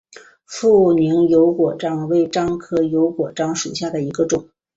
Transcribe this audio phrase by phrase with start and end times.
[0.47, 4.49] 富宁油果樟为樟科油果樟属下的一个种。